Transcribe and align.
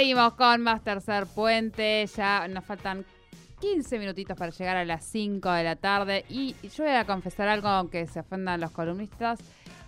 Seguimos 0.00 0.32
con 0.32 0.62
más 0.62 0.82
tercer 0.82 1.26
puente. 1.26 2.06
Ya 2.16 2.48
nos 2.48 2.64
faltan 2.64 3.04
15 3.60 3.98
minutitos 3.98 4.34
para 4.34 4.50
llegar 4.50 4.78
a 4.78 4.84
las 4.86 5.04
5 5.04 5.52
de 5.52 5.62
la 5.62 5.76
tarde. 5.76 6.24
Y 6.30 6.56
yo 6.74 6.84
voy 6.84 6.94
a 6.94 7.04
confesar 7.04 7.48
algo, 7.48 7.68
aunque 7.68 8.06
se 8.06 8.20
ofendan 8.20 8.62
los 8.62 8.70
columnistas. 8.70 9.40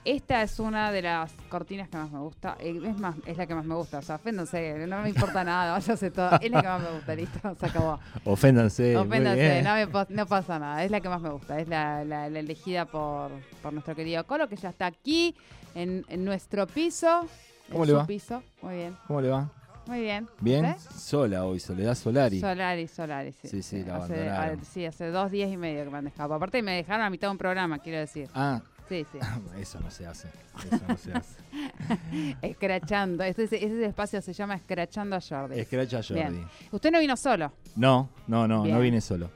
Esta 0.05 0.43
es 0.43 0.61
una 0.61 0.93
de 0.93 1.01
las 1.01 1.33
cortinas 1.48 1.88
que 1.88 1.97
más 1.97 2.11
me 2.11 2.19
gusta. 2.19 2.59
Eh, 2.61 2.79
Es 2.85 2.98
más, 2.98 3.15
es 3.25 3.38
la 3.38 3.47
que 3.47 3.55
más 3.55 3.65
me 3.65 3.75
gusta. 3.75 4.01
O 4.01 4.02
sea, 4.02 4.16
oféndanse, 4.16 4.87
no 4.87 5.01
me 5.01 5.09
importa 5.09 5.45
nada, 5.45 5.73
váyase 5.73 6.10
todo. 6.10 6.38
Es 6.43 6.51
la 6.51 6.60
que 6.60 6.68
más 6.68 6.83
me 6.83 6.90
gusta, 6.90 7.15
listo, 7.15 7.57
se 7.59 7.65
acabó. 7.66 7.99
Oféndanse. 8.27 8.83
muy 8.95 9.07
Oféndanse, 9.07 9.40
bien. 9.51 9.65
no, 9.65 9.74
me 9.77 9.87
po- 9.87 10.07
no 10.10 10.27
pasa 10.27 10.59
nada. 10.59 10.85
Es 10.85 10.90
la 10.90 11.01
que 11.01 11.09
más 11.09 11.23
me 11.23 11.30
gusta. 11.30 11.59
Es 11.59 11.68
la, 11.68 12.05
la- 12.05 12.29
la 12.29 12.38
elegida 12.38 12.85
por, 12.85 13.30
por 13.63 13.73
nuestro 13.73 13.96
querido 13.96 14.27
Colo, 14.27 14.46
que 14.46 14.57
ya 14.57 14.68
está 14.68 14.85
aquí 14.85 15.35
en, 15.74 16.05
en 16.10 16.23
nuestro 16.27 16.66
piso. 16.66 17.27
¿Cómo 17.71 17.85
en 17.85 17.88
le 17.88 17.93
su 17.95 17.99
va? 18.01 18.07
piso. 18.07 18.43
Muy 18.60 18.74
bien, 18.74 18.95
¿Cómo 19.07 19.23
le 19.23 19.30
va? 19.30 19.51
Muy 19.87 20.01
bien. 20.01 20.29
¿Bien? 20.41 20.65
¿Usted? 20.66 20.91
Sola 20.97 21.45
hoy, 21.45 21.59
Soledad 21.61 21.95
Solari. 21.95 22.41
Solari, 22.41 22.88
Solari, 22.88 23.33
sí. 23.33 23.49
Sí, 23.49 23.63
sí, 23.63 23.85
la 23.85 23.97
hace, 23.97 24.29
a- 24.29 24.57
sí, 24.65 24.85
hace 24.87 25.07
dos 25.09 25.30
días 25.30 25.51
y 25.51 25.57
medio 25.57 25.85
que 25.85 25.91
me 25.91 25.99
han 25.99 26.05
dejado. 26.05 26.35
Aparte 26.35 26.63
me 26.63 26.73
dejaron 26.73 27.05
a 27.07 27.11
mitad 27.11 27.29
de 27.29 27.33
un 27.33 27.39
programa, 27.39 27.79
quiero 27.79 27.99
decir. 27.99 28.29
Ah, 28.35 28.61
Sí, 28.89 29.07
sí. 29.11 29.19
eso 29.61 29.80
no 29.80 29.91
se 29.91 30.07
hace. 30.07 30.29
Eso 30.71 30.85
no 30.87 30.97
se 30.99 31.13
hace. 31.15 32.37
Escrachando. 32.43 33.24
Este, 33.24 33.45
ese 33.45 33.85
espacio 33.87 34.21
se 34.21 34.33
llama 34.33 34.55
Escrachando 34.57 35.16
a 35.16 35.21
Jordi. 35.21 35.59
Escracha 35.61 36.01
Jordi. 36.02 36.15
Bien. 36.23 36.45
Usted 36.71 36.91
no 36.91 36.99
vino 37.01 37.17
solo. 37.17 37.52
No, 37.77 38.11
no, 38.27 38.46
no, 38.46 38.63
Bien. 38.65 38.74
no 38.74 38.80
vine 38.83 39.01
solo. 39.01 39.30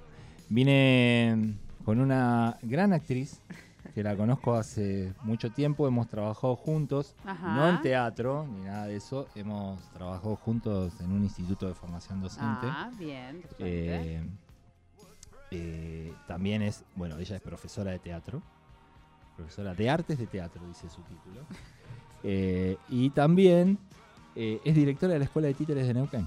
Vine 0.48 1.54
con 1.84 2.00
una 2.00 2.58
gran 2.62 2.92
actriz 2.92 3.40
que 3.94 4.02
la 4.02 4.16
conozco 4.16 4.54
hace 4.54 5.12
mucho 5.22 5.50
tiempo. 5.50 5.86
Hemos 5.86 6.08
trabajado 6.08 6.56
juntos, 6.56 7.14
Ajá. 7.24 7.54
no 7.54 7.68
en 7.68 7.80
teatro 7.82 8.46
ni 8.46 8.64
nada 8.64 8.86
de 8.86 8.96
eso. 8.96 9.28
Hemos 9.34 9.80
trabajado 9.92 10.36
juntos 10.36 11.00
en 11.00 11.12
un 11.12 11.22
instituto 11.24 11.66
de 11.66 11.74
formación 11.74 12.20
docente. 12.20 12.66
Ah, 12.68 12.90
bien. 12.98 13.42
Eh, 13.58 14.22
eh, 15.50 16.12
también 16.26 16.62
es, 16.62 16.84
bueno, 16.94 17.18
ella 17.18 17.36
es 17.36 17.42
profesora 17.42 17.90
de 17.92 17.98
teatro, 17.98 18.42
profesora 19.36 19.74
de 19.74 19.88
artes 19.90 20.18
de 20.18 20.26
teatro, 20.26 20.66
dice 20.66 20.88
su 20.88 21.02
título. 21.02 21.42
Eh, 22.28 22.76
y 22.88 23.10
también 23.10 23.78
eh, 24.34 24.60
es 24.64 24.74
directora 24.74 25.12
de 25.12 25.20
la 25.20 25.26
Escuela 25.26 25.46
de 25.46 25.54
Títeres 25.54 25.86
de 25.86 25.94
Neuquén. 25.94 26.26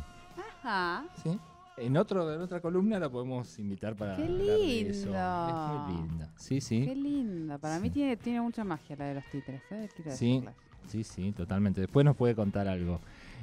Ajá. 0.63 1.03
¿sí? 1.21 1.37
En, 1.79 1.97
otro, 1.97 2.33
en 2.33 2.41
otra 2.41 2.59
columna 2.61 2.99
la 2.99 3.09
podemos 3.09 3.57
invitar 3.59 3.95
para 3.95 4.15
¡Qué 4.15 4.23
hablar 4.23 4.37
de 4.39 4.89
eso. 4.89 5.05
lindo! 5.07 5.47
Es 5.47 5.89
muy 5.89 5.97
linda. 6.01 6.29
Sí, 6.37 6.61
sí. 6.61 6.85
Qué 6.85 6.95
linda. 6.95 7.57
Para 7.57 7.79
mí 7.79 7.87
Sí. 7.89 7.93
tiene, 7.93 8.17
tiene 8.17 8.41
mucha 8.41 8.63
magia 8.63 8.95
la 8.97 9.05
de 9.05 9.15
los 9.15 9.25
títeres. 9.31 9.61
¿eh? 9.71 9.89
Sí. 10.11 10.43
Sí, 10.87 11.03
sí, 11.03 11.31
totalmente. 11.33 11.81
Después 11.81 12.03
nos 12.03 12.15
puede 12.15 12.33
contar 12.35 12.67
algo. 12.67 12.99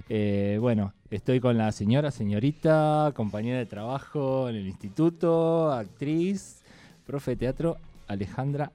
Eh, 0.09 0.59
bueno, 0.61 0.93
estoy 1.11 1.39
con 1.39 1.57
la 1.57 1.71
señora, 1.71 2.11
señorita, 2.11 3.13
compañera 3.15 3.59
de 3.59 3.67
trabajo 3.67 4.49
en 4.49 4.57
el 4.57 4.67
instituto, 4.67 5.71
actriz, 5.71 6.63
profe 7.07 7.33
de 7.33 7.37
teatro, 7.37 7.77
Alejandra 8.09 8.73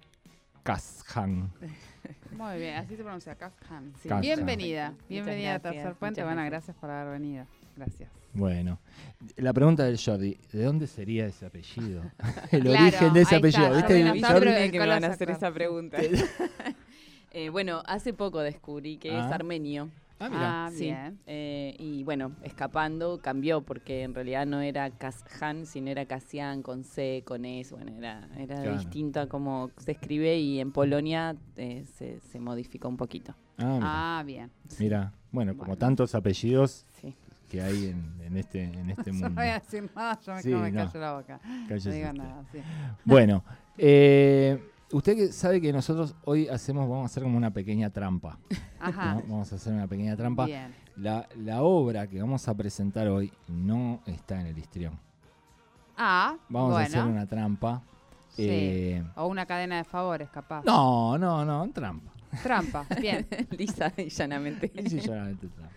Casjan. 0.63 1.51
Muy 2.37 2.57
bien, 2.59 2.75
así 2.75 2.95
se 2.95 3.03
pronuncia. 3.03 3.33
Sí. 3.33 3.39
Kafkan. 3.39 4.21
Bienvenida. 4.21 4.93
Bienvenida 5.09 5.55
a 5.55 5.59
Tercer 5.59 5.95
Puente. 5.95 6.21
muchas 6.21 6.33
Bueno, 6.35 6.41
gracias. 6.49 6.51
gracias 6.67 6.77
por 6.77 6.89
haber 6.89 7.19
venido. 7.19 7.45
Gracias. 7.85 8.11
Bueno, 8.33 8.79
la 9.37 9.53
pregunta 9.53 9.83
del 9.85 9.97
Jordi, 9.99 10.37
¿de 10.53 10.63
dónde 10.63 10.85
sería 10.85 11.25
ese 11.25 11.47
apellido? 11.47 12.03
El 12.51 12.61
Claro, 12.63 12.83
origen 12.85 13.13
de 13.13 13.21
ese 13.21 13.35
está, 13.35 13.37
apellido, 13.37 13.75
¿viste? 13.75 14.03
No 14.03 14.71
que 14.71 14.79
me 14.79 14.87
van 14.87 15.03
a 15.03 15.07
hacer 15.07 15.31
esa 15.31 15.51
pregunta. 15.51 15.97
Eh, 17.33 17.47
bueno, 17.47 17.81
hace 17.85 18.13
poco 18.13 18.39
descubrí 18.41 18.97
que 18.97 19.07
es 19.17 19.23
Ah. 19.23 19.35
armenio. 19.35 19.89
Ah, 20.19 20.29
mira. 20.29 20.65
Ah, 20.65 20.69
Sí, 20.69 20.83
bien. 20.83 21.17
eh, 21.25 21.75
y 21.79 22.03
bueno, 22.03 22.33
escapando 22.43 23.21
cambió 23.21 23.61
porque 23.61 24.03
en 24.03 24.13
realidad 24.13 24.45
no 24.45 24.59
era 24.59 24.89
Kashan, 24.89 25.65
sino 25.65 25.89
era 25.89 26.05
Kasian 26.05 26.61
con 26.61 26.83
C, 26.83 27.23
con 27.25 27.45
S. 27.45 27.73
Bueno, 27.73 27.97
era, 27.97 28.27
era 28.37 28.55
Claro. 28.61 28.73
distinto 28.77 29.21
a 29.21 29.27
cómo 29.27 29.71
se 29.77 29.93
escribe 29.93 30.37
y 30.39 30.59
en 30.59 30.73
Polonia 30.73 31.37
eh, 31.55 31.85
se, 31.97 32.19
se 32.19 32.39
modificó 32.41 32.89
un 32.89 32.97
poquito. 32.97 33.33
Ah, 33.57 33.63
mira. 33.75 33.79
Ah, 33.81 34.23
bien. 34.25 34.51
Mira, 34.77 35.13
bueno, 35.31 35.53
como 35.53 35.67
Bueno. 35.67 35.77
tantos 35.79 36.13
apellidos 36.15 36.85
Sí. 36.99 37.15
Que 37.51 37.61
hay 37.61 37.87
en, 37.87 38.21
en 38.21 38.37
este, 38.37 38.63
en 38.63 38.89
este 38.89 39.11
No 39.11 39.19
mundo. 39.27 39.41
voy 39.41 39.49
a 39.49 39.59
decir 39.59 39.89
nada, 39.93 40.17
yo 40.25 40.33
me, 40.35 40.41
Sí, 40.41 40.49
no 40.51 40.59
me 40.59 40.71
callo 40.71 40.99
la 41.01 41.13
boca. 41.13 41.39
No 41.69 41.75
digo 41.91 42.13
nada, 42.13 42.43
sí. 42.51 42.59
Bueno, 43.03 43.43
eh, 43.77 44.63
usted 44.93 45.31
sabe 45.31 45.59
que 45.59 45.73
nosotros 45.73 46.15
hoy 46.23 46.47
hacemos, 46.47 46.87
vamos 46.87 47.03
a 47.03 47.05
hacer 47.07 47.23
como 47.23 47.35
una 47.37 47.51
pequeña 47.51 47.89
trampa. 47.89 48.37
Ajá. 48.79 49.15
¿no? 49.15 49.21
Vamos 49.23 49.51
a 49.51 49.55
hacer 49.57 49.73
una 49.73 49.87
pequeña 49.87 50.15
trampa. 50.15 50.45
Bien. 50.45 50.73
La, 50.95 51.27
la 51.35 51.61
obra 51.63 52.07
que 52.07 52.21
vamos 52.21 52.47
a 52.47 52.53
presentar 52.53 53.07
hoy 53.09 53.33
no 53.49 54.01
está 54.05 54.39
en 54.39 54.47
el 54.47 54.57
histrión. 54.57 54.97
Ah, 55.97 56.35
Vamos 56.49 56.71
bueno. 56.71 56.83
a 56.85 56.87
hacer 56.87 57.03
una 57.03 57.25
trampa. 57.27 57.81
Sí. 58.29 58.45
Eh, 58.49 59.03
O 59.15 59.27
una 59.27 59.45
cadena 59.45 59.75
de 59.77 59.83
favores, 59.83 60.29
capaz. 60.29 60.63
no, 60.63 61.17
no, 61.17 61.43
no, 61.43 61.69
trampa. 61.71 62.11
Trampa, 62.43 62.85
bien. 63.01 63.27
Lisa 63.57 63.91
y 63.97 64.07
llanamente. 64.09 64.71
Sí, 64.89 65.01
solamente 65.01 65.47
trampa. 65.49 65.75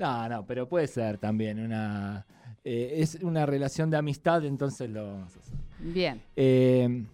No, 0.00 0.28
no, 0.28 0.46
pero 0.46 0.66
puede 0.66 0.86
ser 0.86 1.18
también 1.18 1.60
una... 1.60 2.24
eh, 2.64 2.94
es 2.96 3.16
una 3.22 3.44
relación 3.44 3.90
de 3.90 3.98
amistad, 3.98 4.44
entonces 4.46 4.88
lo 4.90 5.06
vamos 5.12 5.36
a 5.36 5.40
hacer. 5.40 5.58
Bien. 5.78 6.22
Eh, 6.36 7.04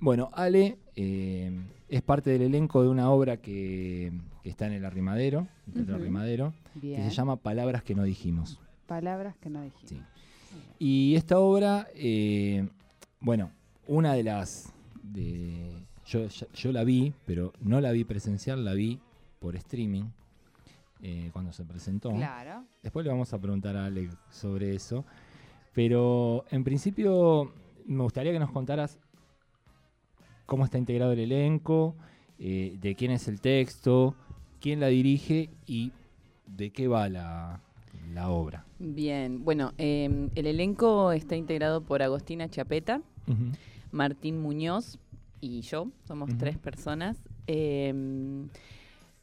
bueno, 0.00 0.30
Ale 0.32 0.78
eh, 0.96 1.52
es 1.90 2.00
parte 2.02 2.30
del 2.30 2.42
elenco 2.42 2.82
de 2.82 2.88
una 2.88 3.10
obra 3.10 3.36
que, 3.36 4.12
que 4.42 4.48
está 4.48 4.66
en 4.66 4.72
el 4.72 4.84
Arrimadero, 4.86 5.46
el 5.66 5.72
Teatro 5.74 5.94
Ujú. 5.94 6.02
Arrimadero, 6.02 6.54
Bien. 6.74 7.02
que 7.02 7.10
se 7.10 7.14
llama 7.14 7.36
Palabras 7.36 7.82
que 7.82 7.94
no 7.94 8.02
dijimos. 8.04 8.58
Palabras 8.86 9.36
que 9.36 9.50
no 9.50 9.62
dijimos. 9.62 9.88
Sí. 9.90 10.00
Y 10.78 11.14
esta 11.16 11.38
obra, 11.38 11.86
bueno, 13.20 13.50
una 13.86 14.14
de 14.14 14.22
las... 14.22 14.72
De, 15.02 15.72
yo, 16.06 16.26
yo 16.54 16.72
la 16.72 16.82
vi, 16.82 17.12
pero 17.26 17.52
no 17.60 17.80
la 17.80 17.92
vi 17.92 18.04
presencial, 18.04 18.64
la 18.64 18.72
vi 18.74 18.98
por 19.38 19.54
streaming 19.56 20.04
eh, 21.02 21.30
cuando 21.32 21.52
se 21.52 21.64
presentó. 21.64 22.10
Claro. 22.10 22.64
Después 22.82 23.04
le 23.04 23.10
vamos 23.10 23.32
a 23.32 23.38
preguntar 23.38 23.76
a 23.76 23.86
Alex 23.86 24.16
sobre 24.30 24.74
eso. 24.74 25.04
Pero 25.72 26.44
en 26.50 26.64
principio 26.64 27.52
me 27.86 28.02
gustaría 28.02 28.32
que 28.32 28.38
nos 28.38 28.50
contaras 28.50 28.98
cómo 30.46 30.64
está 30.64 30.78
integrado 30.78 31.12
el 31.12 31.20
elenco, 31.20 31.96
eh, 32.38 32.76
de 32.80 32.94
quién 32.96 33.12
es 33.12 33.28
el 33.28 33.40
texto, 33.40 34.16
quién 34.60 34.80
la 34.80 34.88
dirige 34.88 35.50
y 35.66 35.92
de 36.46 36.70
qué 36.70 36.88
va 36.88 37.08
la, 37.08 37.60
la 38.12 38.30
obra. 38.30 38.64
Bien, 38.78 39.44
bueno, 39.44 39.72
eh, 39.78 40.28
el 40.34 40.46
elenco 40.46 41.12
está 41.12 41.36
integrado 41.36 41.82
por 41.82 42.02
Agostina 42.02 42.48
Chapeta. 42.48 43.02
Martín 43.92 44.40
Muñoz 44.40 44.98
y 45.40 45.60
yo, 45.60 45.88
somos 46.04 46.36
tres 46.36 46.58
personas. 46.58 47.16
Eh, 47.46 47.94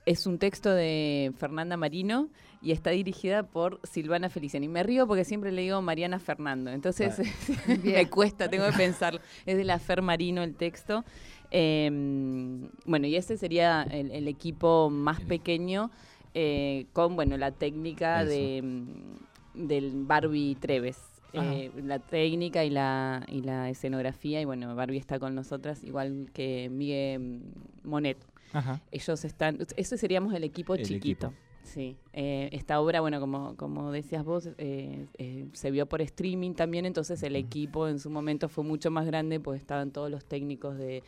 es 0.07 0.25
un 0.25 0.39
texto 0.39 0.74
de 0.74 1.33
Fernanda 1.38 1.75
Marino 1.75 2.30
y 2.62 2.71
está 2.71 2.92
dirigida 2.92 3.44
por 3.44 3.81
Silvana 3.83 4.30
Feliciani. 4.30 4.69
Me 4.69 4.81
río 4.81 5.06
porque 5.06 5.25
siempre 5.25 5.51
le 5.51 5.63
digo 5.63 5.81
Mariana 5.81 6.18
Fernando, 6.18 6.71
entonces 6.71 7.19
me 7.83 8.09
cuesta, 8.09 8.50
tengo 8.50 8.65
que 8.68 8.77
pensarlo. 8.77 9.19
Es 9.45 9.57
de 9.57 9.65
la 9.65 9.80
Fer 9.80 10.01
Marino 10.01 10.44
el 10.44 10.56
texto. 10.56 11.04
Eh, 11.51 11.89
bueno, 12.86 13.06
y 13.06 13.18
ese 13.18 13.36
sería 13.36 13.83
el, 13.83 14.12
el 14.12 14.30
equipo 14.30 14.89
más 14.89 15.19
pequeño 15.19 15.92
eh, 16.33 16.86
con, 16.94 17.15
bueno, 17.18 17.36
la 17.36 17.51
técnica 17.51 18.21
Eso. 18.21 18.30
de, 18.30 18.62
mm, 18.62 19.68
del 19.68 19.92
Barbie 20.06 20.56
Treves. 20.56 20.98
Eh, 21.33 21.71
la 21.83 22.00
técnica 22.00 22.63
y 22.63 22.69
la, 22.69 23.25
y 23.27 23.41
la 23.41 23.69
escenografía, 23.69 24.41
y 24.41 24.45
bueno, 24.45 24.74
Barbie 24.75 24.97
está 24.97 25.19
con 25.19 25.35
nosotras, 25.35 25.83
igual 25.83 26.29
que 26.33 26.69
Miguel 26.69 27.41
Monet. 27.83 28.18
Ajá. 28.53 28.81
Ellos 28.91 29.25
están, 29.25 29.59
ese 29.75 29.97
seríamos 29.97 30.33
el 30.33 30.44
equipo 30.44 30.75
El 30.75 30.83
chiquito. 30.83 31.27
equipo. 31.27 31.41
Sí, 31.63 31.97
eh, 32.13 32.47
esta 32.53 32.79
obra, 32.79 33.01
bueno, 33.01 33.19
como, 33.19 33.57
como 33.57 33.91
decías 33.91 34.24
vos, 34.24 34.50
eh, 34.57 35.06
eh, 35.18 35.47
se 35.51 35.69
vio 35.69 35.85
por 35.85 36.01
streaming 36.01 36.53
también, 36.53 36.85
entonces 36.85 37.21
el 37.24 37.35
equipo 37.35 37.89
en 37.89 38.00
su 38.00 38.09
momento 38.09 38.47
fue 38.47 38.63
mucho 38.63 38.89
más 38.89 39.06
grande, 39.06 39.41
pues 39.41 39.59
estaban 39.59 39.91
todos 39.91 40.09
los 40.09 40.24
técnicos 40.24 40.77
de, 40.77 41.03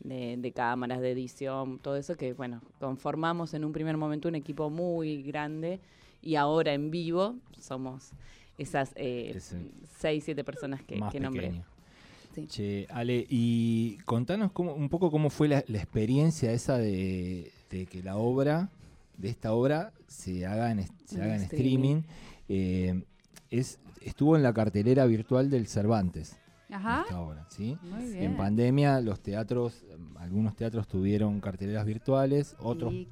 de, 0.00 0.38
de 0.38 0.52
cámaras, 0.52 1.02
de 1.02 1.10
edición, 1.10 1.78
todo 1.78 1.96
eso 1.96 2.16
que, 2.16 2.32
bueno, 2.32 2.62
conformamos 2.80 3.52
en 3.52 3.66
un 3.66 3.72
primer 3.72 3.98
momento 3.98 4.28
un 4.28 4.34
equipo 4.34 4.70
muy 4.70 5.22
grande 5.22 5.78
y 6.22 6.36
ahora 6.36 6.72
en 6.72 6.90
vivo 6.90 7.36
somos 7.60 8.12
esas 8.58 8.92
eh, 8.96 9.38
seis, 9.98 10.24
siete 10.24 10.44
personas 10.44 10.82
que, 10.82 10.96
más 10.96 11.12
que 11.12 11.20
nombré. 11.20 11.62
Sí. 12.34 12.46
Che, 12.46 12.86
Ale, 12.90 13.26
y 13.28 13.96
contanos 14.04 14.52
cómo, 14.52 14.74
un 14.74 14.88
poco 14.88 15.10
cómo 15.10 15.30
fue 15.30 15.48
la, 15.48 15.64
la 15.66 15.78
experiencia 15.78 16.52
esa 16.52 16.78
de, 16.78 17.50
de 17.70 17.86
que 17.86 18.02
la 18.02 18.16
obra, 18.16 18.68
de 19.16 19.28
esta 19.30 19.52
obra, 19.52 19.92
se 20.06 20.46
haga 20.46 20.70
en, 20.70 20.86
se 21.06 21.16
En 21.16 21.22
haga 21.22 21.36
en 21.36 21.42
streaming. 21.42 21.96
streaming. 21.96 22.02
Eh, 22.48 23.02
es, 23.50 23.78
estuvo 24.02 24.36
en 24.36 24.42
la 24.42 24.52
cartelera 24.52 25.06
virtual 25.06 25.50
del 25.50 25.66
Cervantes, 25.66 26.36
Ajá. 26.70 27.04
¿sí? 27.48 27.78
Muy 27.82 28.10
bien. 28.10 28.22
En 28.24 28.36
pandemia 28.36 29.00
los 29.00 29.20
teatros, 29.20 29.84
em, 29.90 30.16
algunos 30.18 30.54
teatros 30.54 30.86
tuvieron 30.86 31.40
carteleras 31.40 31.86
virtuales, 31.86 32.54
otros 32.58 32.92
Y 32.92 33.06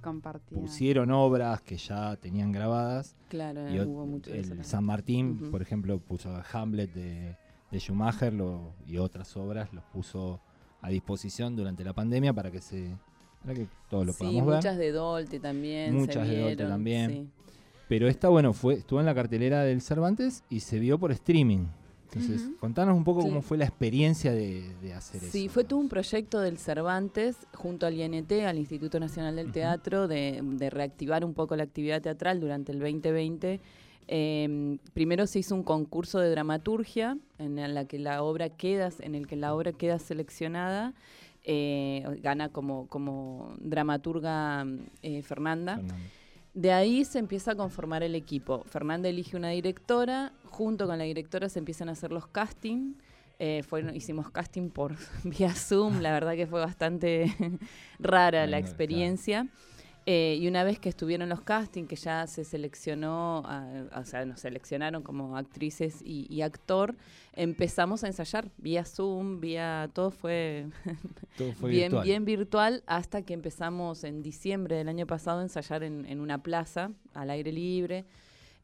pusieron 0.54 1.10
obras 1.10 1.62
que 1.62 1.76
ya 1.76 2.16
tenían 2.16 2.52
grabadas. 2.52 3.16
Claro, 3.28 3.68
Y 3.70 3.78
ot- 3.78 3.86
hubo 3.86 4.06
mucho 4.06 4.30
de 4.30 4.40
eso 4.40 4.52
el. 4.52 4.64
San 4.64 4.84
Martín, 4.84 5.50
por 5.50 5.62
ejemplo, 5.62 5.98
puso 5.98 6.30
Hamlet 6.52 6.92
de, 6.92 7.36
de 7.70 7.78
Schumacher 7.78 8.32
lo- 8.34 8.74
y 8.86 8.98
otras 8.98 9.36
obras 9.36 9.72
los 9.72 9.84
puso 9.84 10.40
a 10.82 10.90
disposición 10.90 11.56
durante 11.56 11.82
la 11.82 11.92
pandemia 11.94 12.32
para 12.32 12.50
que 12.50 12.60
se 12.60 12.94
para 13.42 13.54
que 13.54 13.68
todos 13.88 14.04
lo 14.06 14.12
Sí, 14.12 14.18
podamos 14.18 14.46
ver. 14.46 14.56
muchas 14.56 14.76
de 14.76 14.90
Dolte 14.92 15.38
también. 15.40 15.92
se 15.92 15.98
Muchas 15.98 16.28
de 16.28 16.40
Dolte 16.40 16.64
también. 16.66 17.10
sí. 17.10 17.28
Pero 17.88 18.08
esta, 18.08 18.28
bueno, 18.28 18.52
fue 18.52 18.74
estuvo 18.74 18.98
en 18.98 19.06
la 19.06 19.14
cartelera 19.14 19.62
del 19.62 19.80
Cervantes 19.80 20.42
y 20.50 20.60
se 20.60 20.80
vio 20.80 20.98
por 20.98 21.12
streaming. 21.12 21.66
Entonces, 22.20 22.48
contanos 22.60 22.96
un 22.96 23.04
poco 23.04 23.22
Sí. 23.22 23.28
cómo 23.28 23.42
fue 23.42 23.58
la 23.58 23.64
experiencia 23.64 24.32
de, 24.32 24.74
de 24.82 24.94
hacer 24.94 25.22
eso. 25.22 25.32
Sí, 25.32 25.48
fue 25.48 25.64
todo 25.64 25.78
un 25.80 25.88
proyecto 25.88 26.40
del 26.40 26.58
Cervantes 26.58 27.36
junto 27.54 27.86
al 27.86 27.94
INT, 27.94 28.32
al 28.46 28.58
Instituto 28.58 28.98
Nacional 29.00 29.36
del. 29.36 29.52
Teatro, 29.52 30.08
de, 30.08 30.40
de 30.42 30.70
reactivar 30.70 31.24
un 31.24 31.34
poco 31.34 31.56
la 31.56 31.62
actividad 31.64 32.00
teatral 32.02 32.40
durante 32.40 32.72
el 32.72 32.78
2020. 32.78 33.60
Eh, 34.08 34.78
primero 34.94 35.26
se 35.26 35.40
hizo 35.40 35.54
un 35.54 35.62
concurso 35.64 36.20
de 36.20 36.30
dramaturgia 36.30 37.18
en 37.38 37.74
la 37.74 37.84
que 37.86 37.98
la 37.98 38.22
obra 38.22 38.50
queda, 38.50 38.90
en 39.00 39.14
el 39.14 39.26
que 39.26 39.36
la 39.36 39.54
obra 39.54 39.72
queda 39.72 39.98
seleccionada. 39.98 40.94
eh, 41.48 42.04
gana 42.22 42.48
como, 42.48 42.88
como 42.88 43.54
dramaturga 43.60 44.66
eh, 45.02 45.22
Fernanda. 45.22 45.80
De 46.56 46.72
ahí 46.72 47.04
se 47.04 47.18
empieza 47.18 47.50
a 47.50 47.54
conformar 47.54 48.02
el 48.02 48.14
equipo. 48.14 48.64
Fernanda 48.64 49.10
elige 49.10 49.36
una 49.36 49.50
directora, 49.50 50.32
junto 50.44 50.86
con 50.86 50.96
la 50.96 51.04
directora 51.04 51.50
se 51.50 51.58
empiezan 51.58 51.90
a 51.90 51.92
hacer 51.92 52.10
los 52.12 52.26
castings. 52.28 52.96
Eh, 53.38 53.62
fueron- 53.62 53.94
hicimos 53.94 54.30
casting 54.30 54.70
por 54.70 54.94
vía 55.24 55.54
Zoom, 55.54 56.00
la 56.00 56.12
verdad 56.12 56.32
que 56.34 56.46
fue 56.46 56.60
bastante 56.60 57.30
rara 57.98 58.46
la 58.46 58.56
experiencia. 58.56 59.48
Eh, 60.08 60.38
y 60.40 60.46
una 60.46 60.62
vez 60.62 60.78
que 60.78 60.88
estuvieron 60.88 61.28
los 61.28 61.40
castings, 61.40 61.88
que 61.88 61.96
ya 61.96 62.28
se 62.28 62.44
seleccionó, 62.44 63.42
a- 63.44 63.86
o 64.00 64.04
sea, 64.04 64.24
nos 64.24 64.38
seleccionaron 64.38 65.02
como 65.02 65.36
actrices 65.36 66.00
y, 66.00 66.32
y 66.32 66.42
actor, 66.42 66.94
empezamos 67.32 68.04
a 68.04 68.06
ensayar 68.06 68.48
vía 68.56 68.84
Zoom, 68.84 69.40
vía 69.40 69.90
todo 69.92 70.12
fue 70.12 70.66
Todo 71.36 71.52
fue 71.54 71.70
bien, 71.70 71.90
virtual. 71.90 72.04
bien 72.04 72.24
virtual 72.24 72.82
hasta 72.86 73.22
que 73.22 73.34
empezamos 73.34 74.04
en 74.04 74.22
diciembre 74.22 74.76
del 74.76 74.88
año 74.88 75.08
pasado 75.08 75.40
a 75.40 75.42
ensayar 75.42 75.82
en, 75.82 76.04
en 76.06 76.20
una 76.20 76.40
plaza 76.40 76.92
al 77.12 77.30
aire 77.30 77.50
libre. 77.50 78.04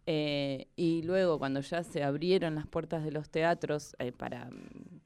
Eh, 0.06 0.68
y 0.76 1.02
luego 1.02 1.38
cuando 1.40 1.60
ya 1.60 1.82
se 1.82 2.02
abrieron 2.04 2.54
las 2.54 2.66
puertas 2.68 3.04
de 3.04 3.10
los 3.12 3.28
teatros 3.30 3.94
eh, 3.98 4.12
para, 4.12 4.48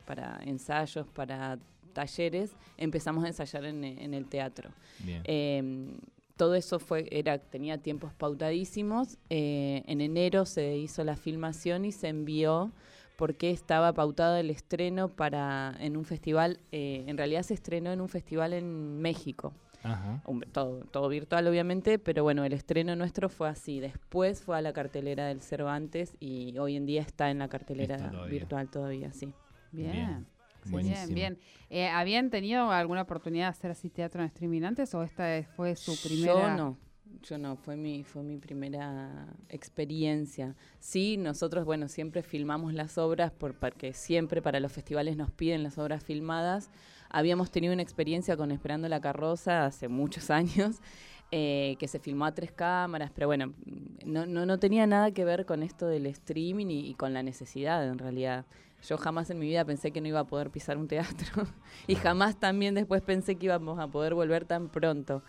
para 0.05 0.39
ensayos, 0.45 1.07
para 1.09 1.59
talleres, 1.95 2.53
empezamos 2.77 3.25
a 3.25 3.29
ensayar 3.29 3.65
en, 3.65 3.85
en 3.85 4.13
el 4.13 4.27
teatro. 4.27 4.71
Bien. 4.99 5.23
Eh, 5.25 5.97
todo 6.37 6.55
eso 6.55 6.79
fue, 6.79 7.09
era, 7.11 7.39
tenía 7.39 7.79
tiempos 7.79 8.13
pautadísimos. 8.15 9.19
Eh, 9.31 9.83
en 9.87 10.01
enero 10.01 10.45
se 10.47 10.77
hizo 10.77 11.03
la 11.05 11.17
filmación 11.17 11.85
y 11.85 11.93
se 11.93 12.09
envió 12.09 12.73
porque 13.17 13.51
estaba 13.51 13.93
pautado 13.95 14.37
el 14.37 14.51
estreno 14.51 15.09
para 15.09 15.75
en 15.81 15.97
un 15.97 16.05
festival. 16.05 16.61
eh, 16.73 17.05
en 17.07 17.17
realidad 17.17 17.43
se 17.43 17.55
estrenó 17.55 17.91
en 17.93 18.01
un 18.01 18.09
festival 18.09 18.53
en 18.53 19.01
México. 19.01 19.55
Ajá. 19.83 20.21
Un- 20.27 20.41
todo, 20.53 20.81
todo 20.91 21.09
virtual, 21.09 21.47
obviamente, 21.47 21.99
pero 21.99 22.23
bueno, 22.25 22.45
el 22.45 22.53
estreno 22.53 22.95
nuestro 22.97 23.29
fue 23.29 23.49
así. 23.49 23.79
Después 23.81 24.43
fue 24.43 24.59
a 24.59 24.61
la 24.61 24.73
cartelera 24.73 25.27
del 25.29 25.41
Cervantes 25.41 26.17
y 26.21 26.59
hoy 26.59 26.77
en 26.77 26.87
día 26.87 27.03
está 27.03 27.31
en 27.31 27.39
la 27.39 27.49
cartelera 27.49 27.97
todavía. 28.11 28.27
virtual 28.27 28.69
todavía, 28.69 29.13
sí. 29.13 29.33
Bien. 29.73 29.93
Bien. 29.93 30.27
Buenísimo. 30.71 31.15
Bien, 31.15 31.37
bien. 31.37 31.39
Eh, 31.71 31.89
¿Habían 31.89 32.31
tenido 32.31 32.71
alguna 32.71 33.03
oportunidad 33.03 33.47
de 33.47 33.51
hacer 33.51 33.71
así 33.71 33.89
teatro 33.91 34.21
en 34.23 34.29
streaming 34.29 34.63
antes 34.63 34.95
o 34.95 35.03
esta 35.03 35.37
es- 35.37 35.47
fue 35.49 35.75
su 35.77 35.97
primera? 35.97 36.33
Yo 36.51 36.57
no, 36.57 36.79
yo 37.23 37.39
no, 37.39 37.57
fue 37.57 37.77
mi, 37.77 38.05
fue 38.05 38.23
mi 38.23 38.37
primera 38.39 39.27
experiencia. 39.49 40.55
Sí, 40.81 41.17
nosotros, 41.17 41.65
bueno, 41.65 41.89
siempre 41.89 42.23
filmamos 42.23 42.73
las 42.75 42.99
obras 42.99 43.31
por, 43.33 43.55
porque 43.55 43.93
siempre 43.93 44.43
para 44.43 44.61
los 44.61 44.73
festivales 44.73 45.17
nos 45.17 45.31
piden 45.31 45.63
las 45.63 45.79
obras 45.79 46.03
filmadas. 46.03 46.71
Habíamos 47.11 47.51
tenido 47.51 47.73
una 47.73 47.83
experiencia 47.83 48.37
con 48.37 48.51
Esperando 48.51 48.89
la 48.89 49.01
Carroza 49.01 49.65
hace 49.67 49.89
muchos 49.89 50.31
años, 50.31 50.81
eh, 51.33 51.77
que 51.79 51.89
se 51.89 51.99
filmó 51.99 52.25
a 52.25 52.35
tres 52.35 52.53
cámaras, 52.53 53.11
pero 53.15 53.27
bueno, 53.27 53.53
no, 54.05 54.27
no, 54.27 54.47
no 54.47 54.59
tenía 54.59 54.87
nada 54.87 55.11
que 55.11 55.25
ver 55.25 55.45
con 55.45 55.63
esto 55.63 55.87
del 55.89 56.07
streaming 56.07 56.67
y, 56.67 56.89
y 56.89 56.95
con 56.95 57.13
la 57.13 57.23
necesidad 57.23 57.87
en 57.89 57.99
realidad. 57.99 58.47
Yo 58.83 58.97
jamás 58.99 59.31
en 59.31 59.39
mi 59.39 59.47
vida 59.47 59.65
pensé 59.65 59.91
que 59.91 60.01
no 60.01 60.09
iba 60.09 60.21
a 60.21 60.27
poder 60.27 60.51
pisar 60.51 60.77
un 60.79 60.87
teatro 60.89 61.47
y 61.87 61.95
jamás 61.97 62.39
también 62.39 62.75
después 62.75 63.03
pensé 63.03 63.37
que 63.37 63.47
íbamos 63.47 63.79
a 63.79 63.89
poder 63.89 64.15
volver 64.15 64.45
tan 64.45 64.69
pronto. 64.69 65.23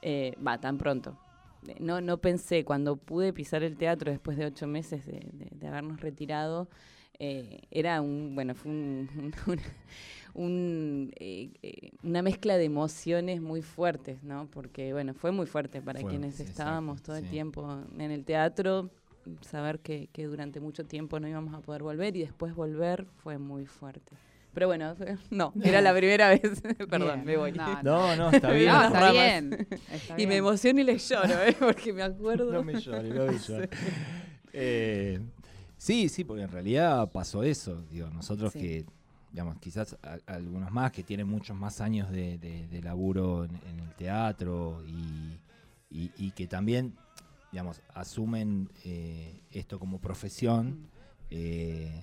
Eh, 0.00 0.34
Va, 0.44 0.58
tan 0.60 0.78
pronto. 0.78 1.16
Eh, 1.68 1.76
No, 1.80 2.00
no 2.00 2.18
pensé, 2.18 2.64
cuando 2.64 2.96
pude 2.96 3.32
pisar 3.32 3.62
el 3.62 3.76
teatro 3.76 4.10
después 4.10 4.36
de 4.36 4.46
ocho 4.46 4.66
meses 4.66 5.04
de, 5.06 5.20
de- 5.32 5.48
de 5.52 5.68
habernos 5.68 6.00
retirado, 6.00 6.68
eh, 7.18 7.60
era 7.70 8.00
un, 8.00 8.34
bueno, 8.34 8.54
fue 8.54 8.70
un, 8.72 9.08
un- 9.46 9.60
un, 10.34 11.12
eh, 11.16 11.92
una 12.02 12.22
mezcla 12.22 12.56
de 12.56 12.64
emociones 12.64 13.40
muy 13.40 13.62
fuertes, 13.62 14.22
¿no? 14.22 14.48
Porque, 14.50 14.92
bueno, 14.92 15.14
fue 15.14 15.30
muy 15.32 15.46
fuerte 15.46 15.82
para 15.82 16.00
quienes 16.02 16.40
estábamos 16.40 16.96
exacto, 16.98 17.12
todo 17.12 17.16
el 17.16 17.28
tiempo 17.30 17.78
en 17.98 18.10
el 18.10 18.24
teatro, 18.24 18.90
saber 19.42 19.80
que, 19.80 20.08
que 20.12 20.26
durante 20.26 20.60
mucho 20.60 20.84
tiempo 20.84 21.18
no 21.20 21.28
íbamos 21.28 21.54
a 21.54 21.60
poder 21.60 21.82
volver 21.82 22.16
y 22.16 22.20
después 22.20 22.54
volver 22.54 23.06
fue 23.22 23.38
muy 23.38 23.66
fuerte. 23.66 24.12
Pero 24.54 24.66
bueno, 24.66 24.94
no, 25.30 25.52
era 25.62 25.80
la 25.80 25.94
primera 25.94 26.28
vez. 26.28 26.42
Perdón, 26.90 27.22
Bien. 27.22 27.24
me 27.24 27.36
voy. 27.36 27.52
No, 27.52 27.82
No, 27.82 28.16
no, 28.16 28.30
está 28.30 28.50
bien. 28.50 28.70
No, 28.72 28.82
está 28.84 29.10
bien. 29.12 29.66
está 29.90 30.20
Y 30.20 30.26
me 30.26 30.36
emociono 30.36 30.80
y 30.80 30.84
le 30.84 30.98
lloro, 30.98 31.42
¿eh? 31.44 31.56
porque 31.58 31.92
me 31.92 32.02
acuerdo. 32.02 32.52
No 32.52 32.62
me 32.62 32.78
llores, 32.80 33.14
no 33.14 33.24
me 33.26 33.38
llores. 33.38 33.70
Eh, 34.52 35.20
sí, 35.76 36.08
sí, 36.08 36.24
porque 36.24 36.42
en 36.42 36.50
realidad 36.50 37.10
pasó 37.10 37.42
eso. 37.42 37.82
Digo, 37.90 38.08
nosotros 38.10 38.52
Sí. 38.52 38.58
que, 38.58 38.84
digamos, 39.30 39.56
quizás 39.58 39.96
a- 40.02 40.18
algunos 40.26 40.70
más 40.70 40.92
que 40.92 41.02
tienen 41.02 41.26
muchos 41.28 41.56
más 41.56 41.80
años 41.80 42.10
de, 42.10 42.36
de- 42.38 42.66
de 42.68 42.82
laburo 42.82 43.44
en, 43.44 43.52
en 43.70 43.80
el 43.80 43.94
teatro 43.94 44.82
y, 44.86 45.38
y- 45.90 46.10
y 46.18 46.30
que 46.32 46.46
también, 46.46 46.94
digamos, 47.52 47.80
asumen 47.94 48.68
eh, 48.84 49.40
esto 49.52 49.78
como 49.78 50.00
profesión. 50.00 50.88
eh, 51.30 52.02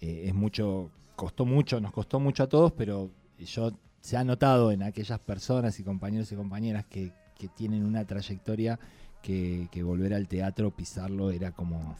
eh, 0.00 0.22
es 0.26 0.34
mucho, 0.34 0.90
costó 1.16 1.44
mucho, 1.44 1.80
nos 1.80 1.92
costó 1.92 2.18
mucho 2.20 2.42
a 2.44 2.48
todos, 2.48 2.72
pero 2.72 3.10
yo 3.38 3.72
se 4.00 4.16
ha 4.16 4.24
notado 4.24 4.70
en 4.72 4.82
aquellas 4.82 5.18
personas 5.18 5.78
y 5.80 5.84
compañeros 5.84 6.30
y 6.32 6.36
compañeras 6.36 6.84
que, 6.86 7.12
que 7.36 7.48
tienen 7.48 7.84
una 7.84 8.04
trayectoria 8.06 8.78
que, 9.22 9.68
que 9.72 9.82
volver 9.82 10.14
al 10.14 10.28
teatro, 10.28 10.70
pisarlo, 10.70 11.30
era 11.30 11.50
como 11.52 11.96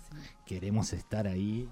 queremos 0.46 0.92
estar 0.92 1.26
ahí 1.26 1.68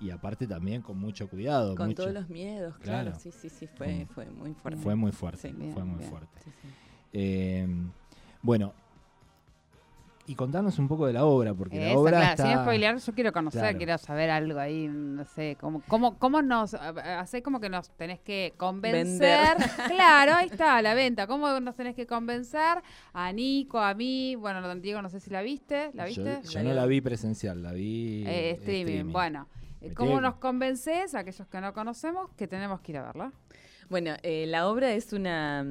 y 0.00 0.10
aparte 0.10 0.46
también 0.46 0.82
con 0.82 0.98
mucho 0.98 1.28
cuidado. 1.28 1.74
Con 1.74 1.88
mucho- 1.88 2.02
todos 2.02 2.14
los 2.14 2.28
miedos, 2.28 2.76
claro. 2.78 3.10
Claro. 3.10 3.20
Sí, 3.20 3.30
sí, 3.32 3.48
sí, 3.50 3.66
fue, 3.66 4.06
Fue- 4.06 4.24
fue 4.26 4.30
muy 4.30 4.54
fuerte. 4.54 4.80
Fue 4.82 4.94
muy 4.96 5.12
fuerte, 5.12 5.48
Sí, 5.50 5.54
bien, 5.54 5.72
fue 5.74 5.84
muy 5.84 5.98
bien. 5.98 6.10
fuerte. 6.10 6.38
Sí. 6.44 6.50
Eh, 7.12 7.68
bueno, 8.42 8.72
y 10.28 10.34
contarnos 10.34 10.78
un 10.78 10.88
poco 10.88 11.06
de 11.06 11.12
la 11.12 11.24
obra, 11.24 11.54
porque 11.54 11.78
la 11.78 11.90
Esa, 11.90 11.98
obra 11.98 12.10
claro, 12.18 12.30
está... 12.32 12.46
sin 12.50 12.58
spoilear, 12.62 12.98
yo 12.98 13.12
quiero 13.14 13.32
conocer, 13.32 13.60
Claro. 13.60 13.76
quiero 13.78 13.98
saber 13.98 14.30
algo 14.30 14.58
ahí, 14.58 14.88
no 14.88 15.24
sé, 15.24 15.56
cómo, 15.60 15.82
cómo, 15.86 16.18
cómo 16.18 16.42
nos, 16.42 16.74
hace 16.74 17.42
como 17.42 17.60
que 17.60 17.68
nos 17.68 17.90
tenés 17.90 18.18
que 18.20 18.52
convencer, 18.56 19.56
claro, 19.88 20.34
ahí 20.34 20.48
está, 20.50 20.82
la 20.82 20.94
venta, 20.94 21.26
cómo 21.26 21.60
nos 21.60 21.76
tenés 21.76 21.94
que 21.94 22.06
convencer 22.06 22.82
a 23.12 23.32
Nico, 23.32 23.78
a 23.78 23.94
mí, 23.94 24.34
bueno, 24.36 24.60
don 24.62 24.82
Diego, 24.82 25.00
no 25.00 25.08
sé 25.08 25.20
si 25.20 25.30
la 25.30 25.42
viste, 25.42 25.90
¿la 25.94 26.08
Yo- 26.08 26.24
viste? 26.24 26.48
Yo, 26.48 26.62
no 26.64 26.72
la 26.74 26.86
vi 26.86 27.00
presencial, 27.00 27.62
la 27.62 27.72
vi 27.72 28.24
Eh, 28.26 28.50
streaming. 28.60 29.12
bueno, 29.12 29.46
Me 29.80 29.94
¿cómo 29.94 30.10
tiene- 30.10 30.22
nos 30.22 30.34
convences, 30.36 31.14
a 31.14 31.20
aquellos 31.20 31.46
que 31.46 31.60
no 31.60 31.72
conocemos, 31.72 32.30
que 32.36 32.48
tenemos 32.48 32.80
que 32.80 32.92
ir 32.92 32.98
a 32.98 33.02
verla? 33.04 33.32
Bueno, 33.88 34.14
eh, 34.24 34.46
la 34.48 34.66
obra 34.68 34.92
es 34.92 35.12
una... 35.12 35.64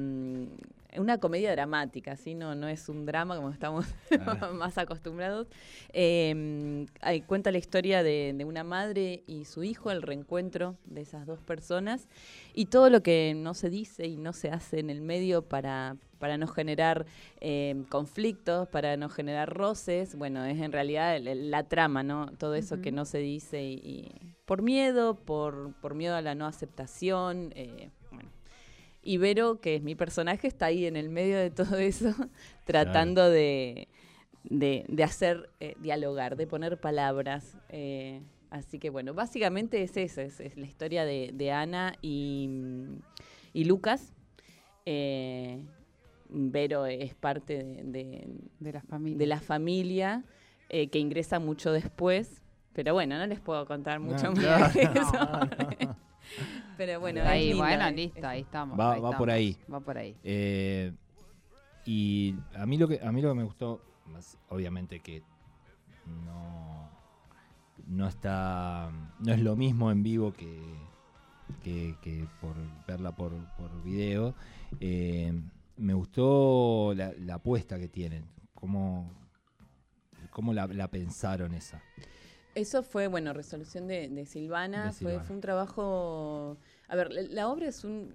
una 0.98 1.18
comedia 1.18 1.50
dramática, 1.52 2.16
¿sí? 2.16 2.34
No, 2.34 2.54
no 2.54 2.68
es 2.68 2.88
un 2.88 3.06
drama 3.06 3.36
como 3.36 3.50
estamos 3.50 3.86
Claro. 4.08 4.52
más 4.54 4.78
acostumbrados. 4.78 5.46
Eh, 5.92 6.86
ahí 7.00 7.22
cuenta 7.22 7.50
la 7.50 7.58
historia 7.58 8.02
de, 8.02 8.32
de 8.36 8.44
una 8.44 8.64
madre 8.64 9.22
y 9.26 9.44
su 9.44 9.64
hijo, 9.64 9.90
el 9.90 10.02
reencuentro 10.02 10.76
de 10.84 11.02
esas 11.02 11.26
dos 11.26 11.40
personas 11.40 12.08
y 12.54 12.66
todo 12.66 12.90
lo 12.90 13.02
que 13.02 13.34
no 13.36 13.54
se 13.54 13.70
dice 13.70 14.06
y 14.06 14.16
no 14.16 14.32
se 14.32 14.50
hace 14.50 14.78
en 14.80 14.90
el 14.90 15.00
medio 15.02 15.42
para, 15.42 15.96
para 16.18 16.38
no 16.38 16.46
generar 16.46 17.06
eh, 17.40 17.84
conflictos, 17.88 18.68
para 18.68 18.96
no 18.96 19.08
generar 19.08 19.52
roces. 19.52 20.16
Bueno, 20.16 20.44
es 20.44 20.60
en 20.60 20.72
realidad 20.72 21.18
la 21.20 21.64
trama, 21.64 22.02
¿no? 22.02 22.30
Todo 22.38 22.54
eso 22.54 22.80
que 22.80 22.92
no 22.92 23.04
se 23.04 23.18
dice 23.18 23.62
y, 23.62 23.74
y 23.82 24.34
por 24.44 24.62
miedo, 24.62 25.16
por, 25.16 25.74
por 25.80 25.94
miedo 25.94 26.14
a 26.14 26.22
la 26.22 26.34
no 26.34 26.46
aceptación. 26.46 27.52
eh, 27.54 27.90
Vero, 29.18 29.60
que 29.60 29.76
es 29.76 29.82
mi 29.82 29.94
personaje, 29.94 30.48
está 30.48 30.66
ahí 30.66 30.86
en 30.86 30.96
el 30.96 31.08
medio 31.08 31.38
de 31.38 31.50
todo 31.50 31.76
eso, 31.78 32.10
tratando 32.64 33.28
de, 33.30 33.88
de, 34.44 34.84
de 34.88 35.04
hacer 35.04 35.48
eh, 35.60 35.74
dialogar, 35.80 36.36
de 36.36 36.46
poner 36.46 36.80
palabras. 36.80 37.56
eh, 37.68 38.20
así 38.50 38.78
que 38.78 38.90
bueno, 38.90 39.12
básicamente 39.14 39.82
es 39.82 39.96
eso, 39.96 40.20
es, 40.20 40.40
es 40.40 40.56
la 40.56 40.66
historia 40.66 41.04
de, 41.04 41.30
de 41.34 41.50
Ana 41.52 41.94
y, 42.02 42.48
y 43.52 43.64
Lucas. 43.64 44.12
Eh, 44.84 45.62
Vero 46.28 46.86
es 46.86 47.14
parte 47.14 47.62
de, 47.62 47.82
de- 47.84 48.26
De 48.58 48.72
la 48.72 48.80
familia. 48.82 49.18
de 49.18 49.26
la 49.26 49.40
familia 49.40 50.24
eh, 50.68 50.88
que 50.88 50.98
ingresa 50.98 51.38
mucho 51.38 51.72
después. 51.72 52.42
Pero 52.72 52.92
bueno, 52.94 53.16
no 53.16 53.26
les 53.26 53.40
puedo 53.40 53.64
contar 53.66 54.00
No, 54.00 54.06
mucho 54.12 54.32
más 54.32 54.38
claro. 54.40 54.72
que 54.72 54.80
eso. 54.98 55.12
No, 55.12 55.40
no. 55.86 55.96
Pero 56.76 57.00
bueno, 57.00 57.22
Ahí, 57.24 57.50
es 57.50 57.56
bueno, 57.56 57.90
listo, 57.90 58.26
ahí 58.26 58.42
estamos. 58.42 58.78
Va- 58.78 58.94
ahí 58.94 59.00
va 59.00 59.16
por 59.16 59.30
ahí. 59.30 59.56
Va 59.72 59.80
por 59.80 59.96
ahí. 59.98 60.16
Eh, 60.22 60.92
y 61.84 62.34
a 62.54 62.66
mí 62.66 62.76
lo 62.78 62.88
que 62.88 63.00
a 63.02 63.12
mí 63.12 63.22
lo 63.22 63.30
que 63.30 63.34
me 63.36 63.44
gustó, 63.44 63.80
más 64.06 64.36
obviamente 64.48 65.00
que 65.00 65.22
no 66.24 66.90
no 67.86 68.08
está 68.08 68.90
no 69.20 69.32
es 69.32 69.40
lo 69.40 69.54
mismo 69.56 69.90
en 69.90 70.02
vivo 70.02 70.32
que, 70.32 70.60
que, 71.62 71.94
que 72.02 72.26
por 72.40 72.56
verla 72.86 73.12
por, 73.12 73.32
por 73.56 73.82
video. 73.82 74.34
eh, 74.80 75.32
me 75.76 75.92
gustó 75.94 76.92
la, 76.96 77.12
la 77.18 77.34
apuesta 77.34 77.78
que 77.78 77.86
tienen, 77.88 78.24
cómo, 78.54 79.10
cómo 80.30 80.52
la, 80.54 80.66
la 80.68 80.88
pensaron 80.88 81.52
esa. 81.54 81.82
Eso 82.56 82.82
fue, 82.82 83.06
bueno, 83.06 83.32
resolución 83.32 83.86
de, 83.86 84.08
de 84.08 84.24
Silvana. 84.26 84.86
De 84.86 84.92
Fue, 84.92 84.98
Silvana. 85.10 85.24
fue 85.24 85.34
un 85.36 85.40
trabajo. 85.42 86.56
A 86.88 86.96
ver, 86.96 87.12
la, 87.12 87.22
la 87.22 87.48
obra 87.48 87.68
es 87.68 87.84
un. 87.84 88.14